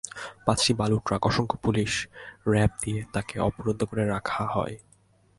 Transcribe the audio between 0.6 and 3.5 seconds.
বালুর ট্রাক, অসংখ্য police, RAB দিয়ে তাঁকে